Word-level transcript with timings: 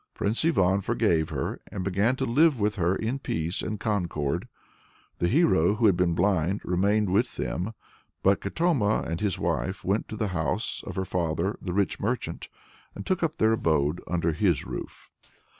Prince 0.15 0.43
Ivan 0.43 0.81
forgave 0.81 1.29
her, 1.29 1.61
and 1.71 1.83
began 1.83 2.15
to 2.15 2.25
live 2.25 2.59
with 2.59 2.73
her 2.77 2.95
in 2.95 3.19
peace 3.19 3.61
and 3.61 3.79
concord. 3.79 4.47
The 5.19 5.27
hero 5.27 5.75
who 5.75 5.85
had 5.85 5.95
been 5.95 6.15
blind 6.15 6.61
remained 6.65 7.11
with 7.13 7.35
them, 7.35 7.73
but 8.23 8.41
Katoma 8.41 9.03
and 9.07 9.21
his 9.21 9.37
wife 9.37 9.83
went 9.85 10.07
to 10.09 10.15
the 10.15 10.29
house 10.29 10.81
of 10.87 10.95
[her 10.95 11.05
father] 11.05 11.55
the 11.61 11.71
rich 11.73 11.99
merchant, 11.99 12.47
and 12.95 13.05
took 13.05 13.21
up 13.21 13.35
their 13.35 13.51
abode 13.51 14.01
under 14.07 14.31
his 14.31 14.65
roof. 14.65 15.11